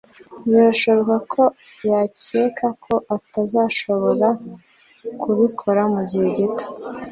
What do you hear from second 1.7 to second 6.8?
yakeka ko atazashobora kubikora mugihe gito